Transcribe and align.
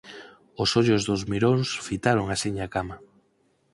Os 0.63 0.69
ollos 0.79 1.03
dos 1.09 1.21
miróns 1.31 1.69
fitaron 1.87 2.25
axiña 2.35 2.63
a 2.67 2.71
cama. 2.75 2.95